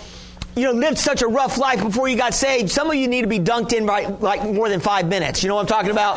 [0.54, 2.70] you know, lived such a rough life before you got saved.
[2.70, 5.42] Some of you need to be dunked in by like more than five minutes.
[5.42, 6.16] You know what I'm talking about?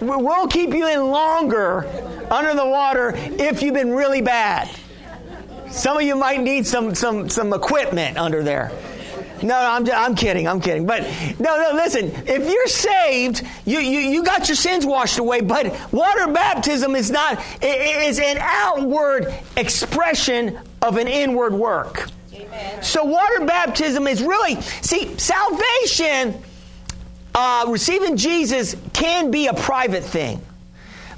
[0.00, 1.86] we'll keep you in longer
[2.30, 4.68] under the water if you've been really bad.
[5.74, 8.70] Some of you might need some some some equipment under there.
[9.42, 10.46] No, no, I'm, I'm kidding.
[10.46, 10.86] I'm kidding.
[10.86, 11.02] But
[11.40, 11.72] no, no.
[11.74, 15.40] Listen, if you're saved, you, you, you got your sins washed away.
[15.40, 17.42] But water baptism is not.
[17.60, 22.08] It is an outward expression of an inward work.
[22.32, 22.82] Amen.
[22.82, 26.40] So water baptism is really see salvation.
[27.34, 30.40] Uh, receiving Jesus can be a private thing,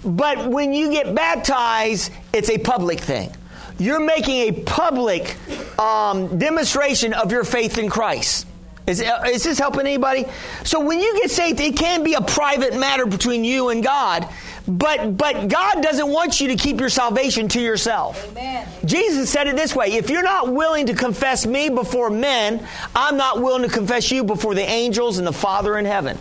[0.02, 3.30] but when you get baptized, it's a public thing
[3.78, 5.36] you're making a public
[5.78, 8.46] um, demonstration of your faith in Christ.
[8.86, 10.26] Is, is this helping anybody?
[10.62, 14.28] So when you get saved, it can be a private matter between you and God,
[14.68, 18.28] but but God doesn't want you to keep your salvation to yourself.
[18.30, 18.68] Amen.
[18.84, 23.16] Jesus said it this way: If you're not willing to confess me before men, I'm
[23.16, 26.16] not willing to confess you before the angels and the Father in heaven.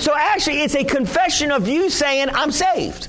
[0.00, 3.06] So actually, it's a confession of you saying, "I'm saved."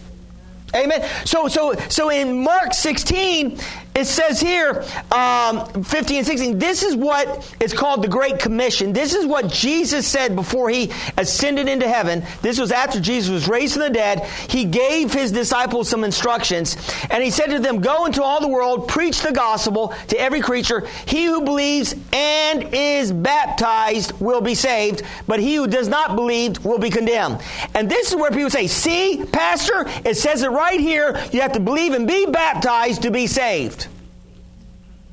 [0.73, 1.07] Amen.
[1.25, 3.57] So, so, so in Mark 16,
[3.93, 8.93] it says here, um, 15 and 16, this is what is called the Great Commission.
[8.93, 12.23] This is what Jesus said before he ascended into heaven.
[12.41, 14.23] This was after Jesus was raised from the dead.
[14.47, 16.77] He gave his disciples some instructions,
[17.09, 20.39] and he said to them, Go into all the world, preach the gospel to every
[20.39, 20.87] creature.
[21.05, 26.63] He who believes and is baptized will be saved, but he who does not believe
[26.63, 27.41] will be condemned.
[27.73, 31.21] And this is where people say, See, Pastor, it says it right here.
[31.33, 33.80] You have to believe and be baptized to be saved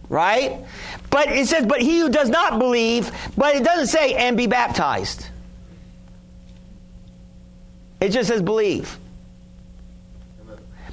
[0.08, 0.64] right?
[1.10, 4.46] But it says, but he who does not believe, but it doesn't say, and be
[4.46, 5.28] baptized.
[8.00, 8.98] It just says believe.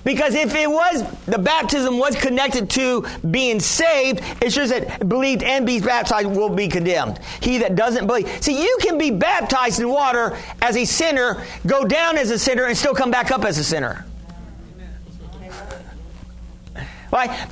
[0.03, 5.41] Because if it was, the baptism was connected to being saved, it should that believed
[5.41, 7.19] and be baptized will be condemned.
[7.41, 8.27] He that doesn't believe.
[8.41, 12.65] See, you can be baptized in water as a sinner, go down as a sinner,
[12.65, 14.05] and still come back up as a sinner.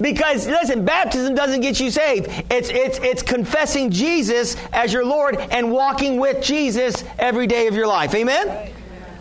[0.01, 2.27] Because listen, baptism doesn't get you saved.
[2.49, 7.75] It's it's it's confessing Jesus as your Lord and walking with Jesus every day of
[7.75, 8.13] your life.
[8.15, 8.71] Amen.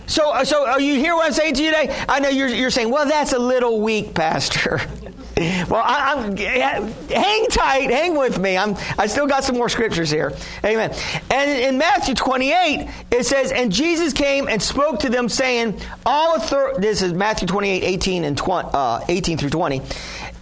[0.06, 2.04] So, so are you hear what I'm saying to you today?
[2.06, 4.80] I know you're, you're saying, well, that's a little weak, Pastor.
[5.34, 8.56] Well, I, am hang tight, hang with me.
[8.56, 10.32] I'm, I still got some more scriptures here.
[10.62, 10.94] Amen.
[11.30, 16.36] And in Matthew 28, it says, And Jesus came and spoke to them, saying, All
[16.36, 19.80] authority, this is Matthew 28, 18, and 20, uh, 18 through 20.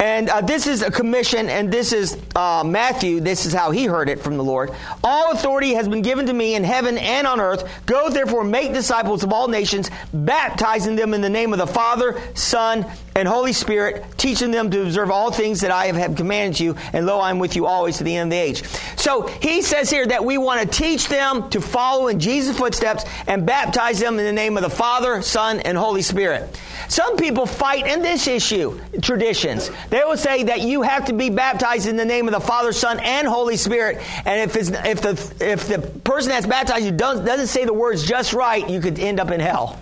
[0.01, 3.21] And uh, this is a commission, and this is uh, Matthew.
[3.21, 4.71] This is how he heard it from the Lord.
[5.05, 7.69] All authority has been given to me in heaven and on earth.
[7.85, 12.19] Go therefore, make disciples of all nations, baptizing them in the name of the Father,
[12.33, 12.87] Son,
[13.21, 16.75] and Holy Spirit, teaching them to observe all things that I have commanded you.
[16.95, 18.65] And lo, I'm with you always to the end of the age.
[18.97, 23.05] So he says here that we want to teach them to follow in Jesus' footsteps
[23.27, 26.59] and baptize them in the name of the Father, Son, and Holy Spirit.
[26.89, 29.71] Some people fight in this issue, traditions.
[29.91, 32.73] They will say that you have to be baptized in the name of the Father,
[32.73, 33.99] Son, and Holy Spirit.
[34.25, 38.03] And if, if, the, if the person that's baptized you doesn't, doesn't say the words
[38.03, 39.79] just right, you could end up in hell.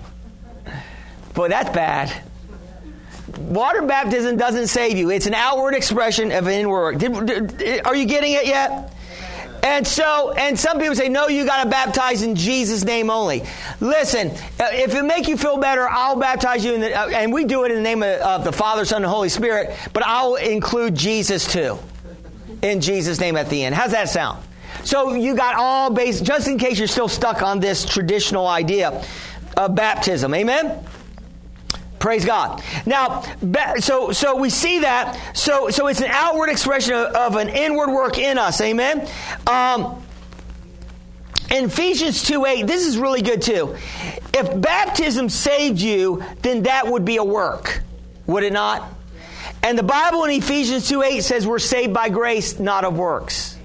[1.34, 2.24] Boy, that's bad.
[3.48, 5.10] Water baptism doesn't save you.
[5.10, 7.86] It's an outward expression of an inward work.
[7.86, 8.92] Are you getting it yet?
[9.62, 13.42] And so, and some people say, no, you got to baptize in Jesus' name only.
[13.80, 17.32] Listen, uh, if it make you feel better, I'll baptize you in the, uh, and
[17.32, 20.04] we do it in the name of, of the Father, Son, and Holy Spirit, but
[20.06, 21.78] I'll include Jesus too.
[22.62, 23.74] In Jesus' name at the end.
[23.74, 24.44] How's that sound?
[24.84, 29.04] So you got all base, just in case you're still stuck on this traditional idea
[29.56, 30.34] of baptism.
[30.34, 30.84] Amen?
[31.98, 32.62] Praise God.
[32.86, 33.22] Now,
[33.78, 35.36] so so we see that.
[35.36, 38.60] So so it's an outward expression of, of an inward work in us.
[38.60, 39.08] Amen.
[39.46, 40.02] Um,
[41.50, 43.76] in Ephesians 2 8, this is really good too.
[44.34, 47.82] If baptism saved you, then that would be a work,
[48.26, 48.92] would it not?
[49.62, 53.56] And the Bible in Ephesians 2 8 says we're saved by grace, not of works.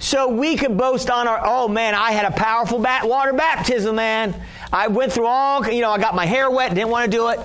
[0.00, 3.96] So we could boast on our, oh man, I had a powerful bat, water baptism,
[3.96, 4.34] man.
[4.72, 7.28] I went through all, you know, I got my hair wet, didn't want to do
[7.28, 7.40] it.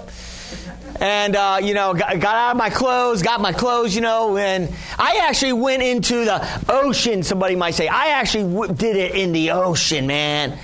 [1.00, 4.38] And, uh, you know, got, got, out of my clothes, got my clothes, you know,
[4.38, 7.88] and I actually went into the ocean, somebody might say.
[7.88, 10.58] I actually w- did it in the ocean, man.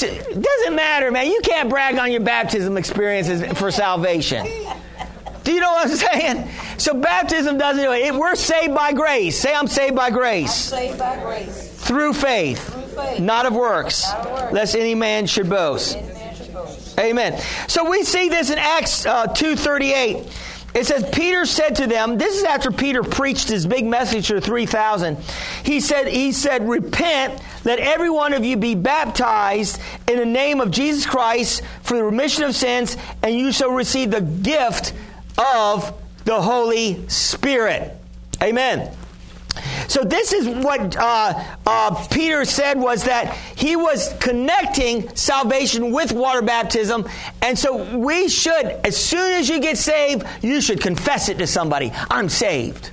[0.00, 1.26] It doesn't matter, man.
[1.26, 4.46] You can't brag on your baptism experiences for salvation.
[5.44, 6.48] Do you know what I'm saying?
[6.78, 8.14] So baptism doesn't do it.
[8.14, 9.38] We're saved by grace.
[9.38, 10.72] Say, I'm saved by grace.
[10.72, 11.72] I'm saved by grace.
[11.84, 12.81] Through faith.
[12.94, 13.20] Faith.
[13.20, 14.04] Not of works.
[14.08, 14.52] Not of works.
[14.52, 15.96] Lest any man should boast.
[15.96, 16.98] Man should boast.
[16.98, 17.40] Amen.
[17.68, 20.30] So we see this in Acts uh, 2.38.
[20.74, 24.40] It says, Peter said to them, this is after Peter preached his big message to
[24.40, 25.18] 3,000.
[25.64, 29.78] He said, he said, repent, let every one of you be baptized
[30.08, 34.10] in the name of Jesus Christ for the remission of sins, and you shall receive
[34.10, 34.94] the gift
[35.36, 35.92] of
[36.24, 37.94] the Holy Spirit.
[38.42, 38.96] Amen.
[39.88, 46.12] So this is what uh, uh, Peter said was that he was connecting salvation with
[46.12, 47.08] water baptism,
[47.42, 51.46] and so we should, as soon as you get saved, you should confess it to
[51.46, 51.92] somebody.
[52.10, 52.90] I'm saved.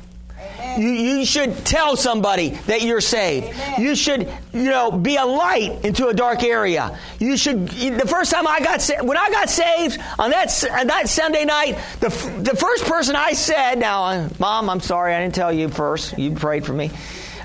[0.77, 3.47] You, you should tell somebody that you're saved.
[3.47, 3.82] Amen.
[3.82, 6.97] You should, you know, be a light into a dark area.
[7.19, 7.67] You should.
[7.67, 10.49] The first time I got when I got saved on that
[10.86, 12.10] that Sunday night, the
[12.41, 16.17] the first person I said, now, uh, Mom, I'm sorry, I didn't tell you first.
[16.17, 16.91] You prayed for me,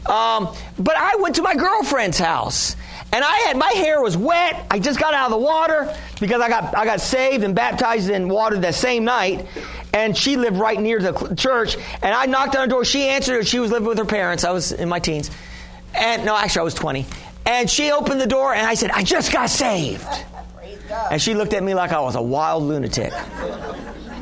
[0.06, 2.76] um, but I went to my girlfriend's house.
[3.14, 4.66] And I had my hair was wet.
[4.70, 8.10] I just got out of the water because I got I got saved and baptized
[8.10, 9.46] in water that same night
[9.94, 11.76] and she lived right near the church.
[12.02, 12.84] And I knocked on her door.
[12.84, 13.46] She answered it.
[13.46, 14.44] She was living with her parents.
[14.44, 15.30] I was in my teens.
[15.94, 17.06] And no, actually, I was 20.
[17.46, 20.06] And she opened the door, and I said, I just got saved.
[21.10, 23.12] And she looked at me like I was a wild lunatic.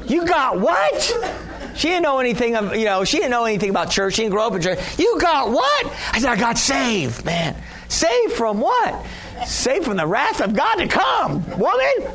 [0.06, 1.02] You got what?
[1.74, 4.14] She didn't know anything of, you know, she didn't know anything about church.
[4.14, 4.78] She didn't grow up in church.
[4.98, 5.86] You got what?
[6.12, 7.56] I said, I got saved, man.
[7.92, 9.04] Saved from what?
[9.46, 12.10] Saved from the wrath of God to come, woman.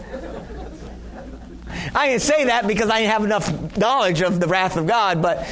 [1.94, 5.22] I didn't say that because I didn't have enough knowledge of the wrath of God,
[5.22, 5.48] but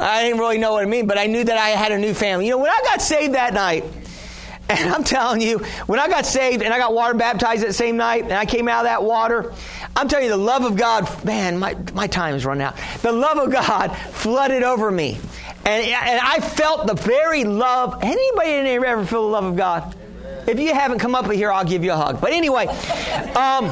[0.00, 1.06] I didn't really know what it meant.
[1.06, 2.46] But I knew that I had a new family.
[2.46, 3.84] You know, when I got saved that night,
[4.68, 7.96] and I'm telling you, when I got saved and I got water baptized that same
[7.96, 9.52] night, and I came out of that water,
[9.94, 12.76] I'm telling you, the love of God, man, my, my time is running out.
[13.02, 15.20] The love of God flooded over me.
[15.64, 18.02] And, and I felt the very love.
[18.02, 19.94] Anybody in here ever feel the love of God?
[20.46, 22.20] If you haven't come up here, I'll give you a hug.
[22.20, 22.66] But anyway,
[23.36, 23.70] um,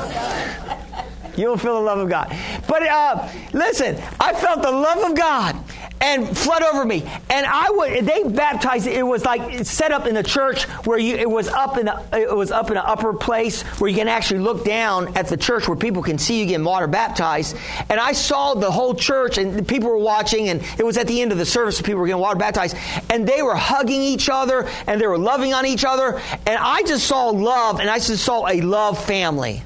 [1.36, 2.36] You'll feel the love of God.
[2.68, 5.56] But uh, listen, I felt the love of God
[6.00, 7.02] and flood over me.
[7.28, 11.16] And I would they baptized it was like set up in the church where you
[11.16, 14.08] it was up in a, it was up in an upper place where you can
[14.08, 17.56] actually look down at the church where people can see you getting water baptized.
[17.88, 21.20] And I saw the whole church and people were watching and it was at the
[21.20, 22.76] end of the service people were getting water baptized
[23.10, 26.82] and they were hugging each other and they were loving on each other and I
[26.82, 29.62] just saw love and I just saw a love family.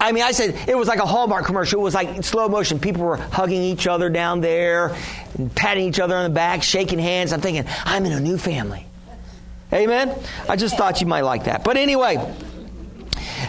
[0.00, 1.80] I mean, I said it was like a Hallmark commercial.
[1.80, 2.80] It was like slow motion.
[2.80, 4.96] People were hugging each other down there,
[5.36, 7.32] and patting each other on the back, shaking hands.
[7.32, 8.86] I'm thinking, I'm in a new family.
[9.72, 10.16] Amen.
[10.48, 11.62] I just thought you might like that.
[11.62, 12.34] But anyway,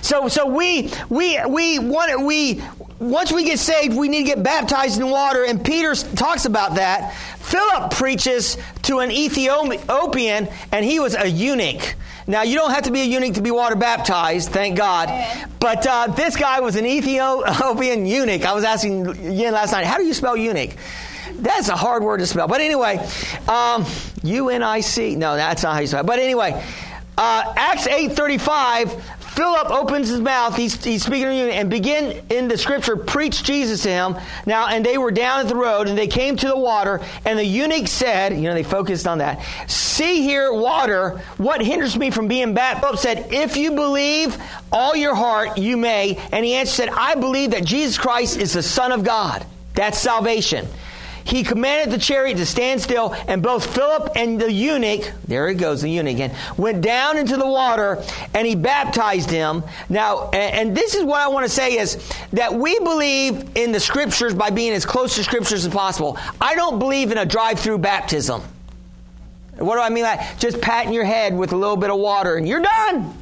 [0.02, 2.62] so so we we we want we
[3.00, 6.76] once we get saved, we need to get baptized in water, and Peter talks about
[6.76, 7.16] that.
[7.40, 11.96] Philip preaches to an Ethiopian, and he was a eunuch.
[12.32, 15.10] Now, you don't have to be a eunuch to be water baptized, thank God.
[15.60, 18.46] But uh, this guy was an Ethiopian eunuch.
[18.46, 20.72] I was asking Yin last night, how do you spell eunuch?
[21.34, 22.48] That's a hard word to spell.
[22.48, 23.06] But anyway,
[23.50, 23.86] um,
[24.24, 25.18] U-N-I-C.
[25.18, 26.06] No, that's not how you spell it.
[26.06, 26.52] But anyway,
[27.18, 28.98] uh, Acts 8.35,
[29.36, 33.44] Philip opens his mouth, he's, he's speaking to you, and begin in the scripture, preach
[33.44, 34.18] Jesus to him.
[34.46, 37.40] Now, and they were down at the road, and they came to the water, and
[37.40, 42.12] the eunuch said, you know, they focused on that, see here water, what hinders me
[42.12, 42.82] from being baptized?
[42.82, 44.38] Philip said, if you believe
[44.70, 46.20] all your heart, you may.
[46.34, 49.46] And he answered, I believe that Jesus Christ is the Son of God.
[49.76, 50.68] That's salvation
[51.24, 55.56] he commanded the chariot to stand still, and both Philip and the eunuch, there he
[55.56, 58.04] goes, the eunuch again, went down into the water,
[58.34, 59.64] and he baptized him.
[59.90, 61.98] Now, and, this is what I want to say is
[62.34, 66.18] that we believe in the scriptures by being as close to scriptures as possible.
[66.40, 68.42] I don't believe in a drive-through baptism.
[69.58, 70.04] What do I mean?
[70.04, 73.18] Like just patting your head with a little bit of water, and you're done.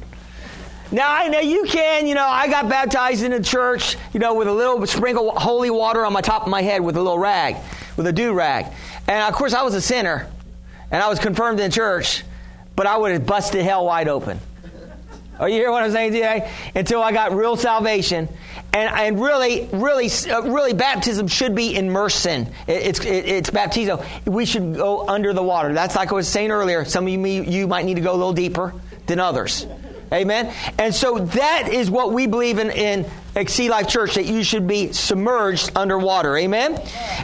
[0.92, 4.34] Now I know you can, you know, I got baptized in a church, you know,
[4.34, 7.18] with a little sprinkle holy water on my top of my head with a little
[7.18, 7.56] rag
[8.00, 8.64] with a do rag.
[9.06, 10.26] And of course, I was a sinner,
[10.90, 12.24] and I was confirmed in church,
[12.74, 14.40] but I would have busted hell wide open.
[15.38, 16.50] Are you hear what I'm saying today?
[16.74, 18.28] Until I got real salvation.
[18.72, 22.48] And, and really, really, uh, really, baptism should be immersion.
[22.66, 24.02] It's, it, it's baptizo.
[24.26, 25.74] We should go under the water.
[25.74, 26.86] That's like I was saying earlier.
[26.86, 28.72] Some of you, you might need to go a little deeper
[29.06, 29.66] than others.
[30.12, 30.52] Amen.
[30.78, 33.06] And so that is what we believe in in
[33.46, 36.36] Sea Life Church that you should be submerged underwater.
[36.36, 36.80] Amen.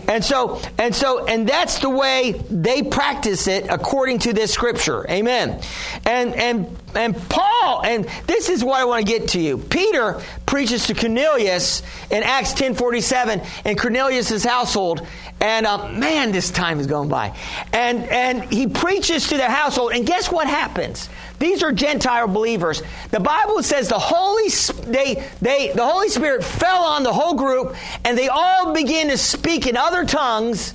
[0.08, 5.08] And so and so and that's the way they practice it according to this scripture.
[5.10, 5.60] Amen.
[6.04, 9.58] And and and Paul and this is what I want to get to you.
[9.58, 15.06] Peter preaches to Cornelius in Acts 10:47 in Cornelius's household
[15.40, 17.36] and uh, man this time is going by.
[17.72, 21.08] And and he preaches to the household and guess what happens?
[21.38, 22.82] These are Gentile believers.
[23.10, 24.48] The Bible says the Holy
[24.90, 29.18] they they the Holy Spirit fell on the whole group and they all began to
[29.18, 30.72] speak in other tongues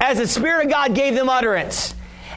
[0.00, 1.94] as the Spirit of God gave them utterance.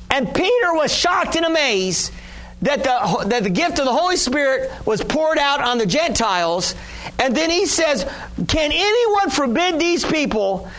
[0.10, 2.14] And Peter was shocked and amazed
[2.62, 6.76] that the, that the gift of the Holy Spirit was poured out on the Gentiles.
[7.20, 8.04] And then he says,
[8.48, 10.70] Can anyone forbid these people,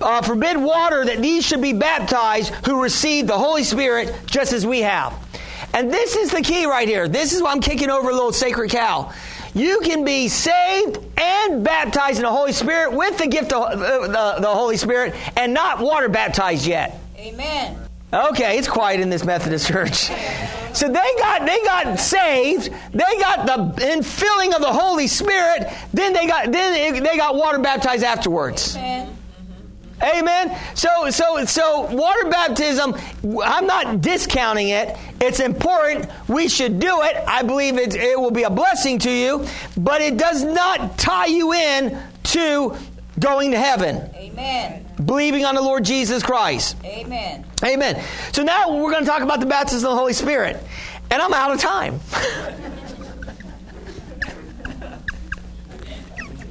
[0.00, 4.66] uh, forbid water that these should be baptized who receive the Holy Spirit just as
[4.66, 5.14] we have?
[5.74, 7.08] And this is the key right here.
[7.08, 9.12] This is why I'm kicking over a little sacred cow.
[9.54, 14.06] You can be saved and baptized in the Holy Spirit with the gift of uh,
[14.06, 17.00] the, the Holy Spirit and not water baptized yet.
[17.18, 17.76] Amen.
[18.12, 20.10] Okay, it's quiet in this Methodist church.
[20.72, 22.70] So they got they got saved.
[22.92, 25.72] They got the infilling of the Holy Spirit.
[25.92, 28.76] Then they got then they got water baptized afterwards.
[28.76, 29.13] Amen.
[30.02, 30.58] Amen.
[30.74, 32.94] So, so, so, water baptism.
[33.42, 34.96] I'm not discounting it.
[35.20, 36.10] It's important.
[36.28, 37.16] We should do it.
[37.26, 41.26] I believe it, it will be a blessing to you, but it does not tie
[41.26, 42.76] you in to
[43.18, 44.10] going to heaven.
[44.14, 44.84] Amen.
[45.04, 46.76] Believing on the Lord Jesus Christ.
[46.84, 47.44] Amen.
[47.64, 48.02] Amen.
[48.32, 50.62] So now we're going to talk about the baptism of the Holy Spirit,
[51.10, 52.00] and I'm out of time.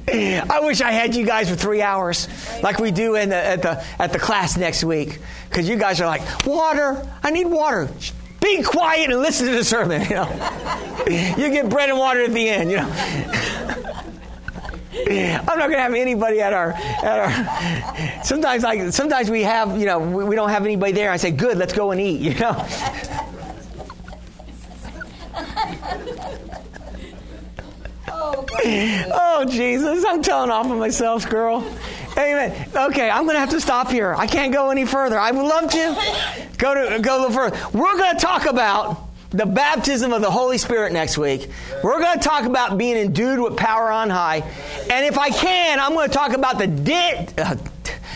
[0.06, 2.28] I wish I had you guys for three hours,
[2.62, 6.00] like we do in the, at the at the class next week, because you guys
[6.00, 7.08] are like, water.
[7.22, 7.88] I need water.
[8.40, 10.02] Be quiet and listen to the sermon.
[10.10, 12.70] You know, you get bread and water at the end.
[12.70, 12.90] You know.
[14.94, 18.24] I'm not going to have anybody at our at our.
[18.24, 21.10] Sometimes like sometimes we have you know we, we don't have anybody there.
[21.10, 22.20] I say, good, let's go and eat.
[22.20, 22.66] You know.
[29.12, 30.04] oh, Jesus.
[30.06, 31.64] I'm telling off of myself, girl.
[32.16, 32.68] Amen.
[32.74, 34.14] Okay, I'm going to have to stop here.
[34.14, 35.18] I can't go any further.
[35.18, 37.56] I would love to go to go a little further.
[37.76, 41.48] We're going to talk about the baptism of the Holy Spirit next week.
[41.82, 44.48] We're going to talk about being endued with power on high.
[44.88, 47.56] And if I can, I'm going to talk about the di- uh,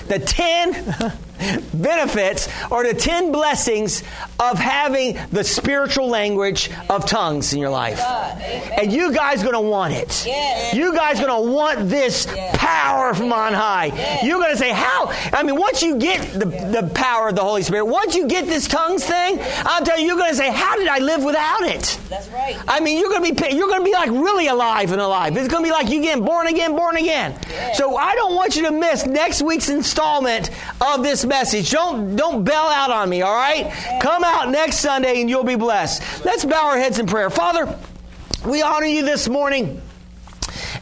[0.06, 1.12] the 10
[1.74, 4.02] benefits or the 10 blessings
[4.38, 8.00] of having the spiritual language of tongues in your life.
[8.00, 10.24] And you guys going to want it.
[10.26, 10.74] Yes.
[10.74, 14.20] You guys going to want this power from on high.
[14.22, 15.08] You're going to say, how?
[15.32, 18.46] I mean, once you get the, the power of the Holy Spirit, once you get
[18.46, 21.62] this tongues thing, I'll tell you, you're going to say, how did I live without
[21.62, 21.98] it?
[22.08, 22.56] That's right.
[22.66, 25.36] I mean, you're going to be you're going to be like really alive and alive.
[25.36, 27.38] It's going to be like you getting born again, born again.
[27.74, 31.70] So I don't want you to miss next week's installment of this message.
[31.70, 33.22] Don't don't bail out on me.
[33.22, 33.70] All right,
[34.00, 36.24] come out next Sunday and you'll be blessed.
[36.24, 37.78] Let's bow our heads in prayer, Father.
[38.46, 39.82] We honor you this morning.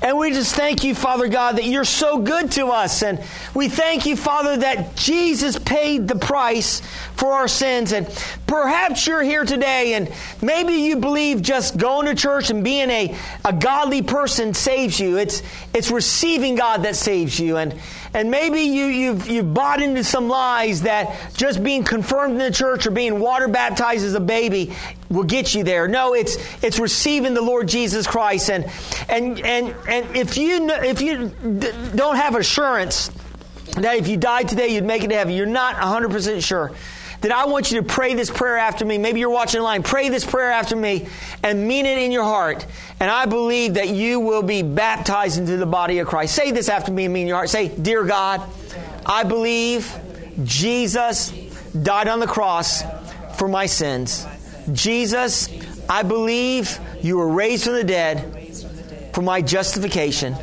[0.03, 3.03] And we just thank you, Father God, that you're so good to us.
[3.03, 3.23] And
[3.55, 6.81] we thank you, Father, that Jesus paid the price
[7.17, 7.93] for our sins.
[7.93, 8.07] And
[8.47, 13.17] perhaps you're here today and maybe you believe just going to church and being a,
[13.45, 15.19] a godly person saves you.
[15.19, 15.43] It's,
[15.75, 17.57] it's receiving God that saves you.
[17.57, 17.75] And,
[18.15, 22.51] and maybe you, you've, you've bought into some lies that just being confirmed in the
[22.51, 24.73] church or being water baptized as a baby
[25.09, 25.89] will get you there.
[25.89, 28.51] No, it's, it's receiving the Lord Jesus Christ.
[28.51, 28.71] And,
[29.09, 31.29] and, and, and if you, if you
[31.95, 33.11] don't have assurance
[33.77, 36.73] that if you died today, you'd make it to heaven, you're not 100% sure.
[37.21, 38.99] Then I want you to pray this prayer after me.
[38.99, 39.83] Maybe you're watching online.
[39.83, 41.09] Pray this prayer after me
[41.43, 42.67] and mean it in your heart.
[43.01, 46.35] And I believe that you will be baptized into the body of Christ.
[46.35, 47.51] Say this after me and mean in your heart.
[47.51, 48.43] Say, Dear God,
[49.05, 49.93] I believe
[50.45, 51.31] Jesus
[51.83, 52.83] died on the cross
[53.39, 54.27] for my sins.
[54.73, 55.49] Jesus,
[55.89, 58.55] I believe you were raised from the dead
[59.13, 60.35] for my justification.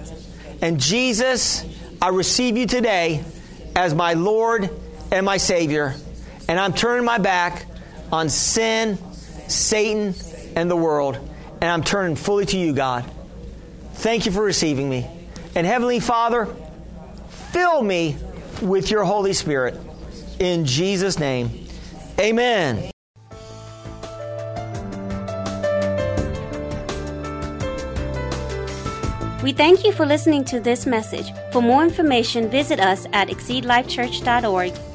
[0.62, 1.66] And Jesus,
[2.02, 3.24] I receive you today
[3.76, 4.70] as my Lord
[5.12, 5.96] and my Savior.
[6.48, 7.66] And I'm turning my back
[8.12, 8.98] on sin,
[9.48, 10.14] Satan,
[10.56, 11.16] and the world.
[11.62, 13.06] And I'm turning fully to you, God.
[13.94, 15.08] Thank you for receiving me.
[15.56, 16.48] And Heavenly Father,
[17.52, 18.18] fill me
[18.62, 19.80] with your Holy Spirit.
[20.40, 21.68] In Jesus' name,
[22.20, 22.92] amen.
[29.44, 31.32] We thank you for listening to this message.
[31.52, 34.93] For more information, visit us at exceedlifechurch.org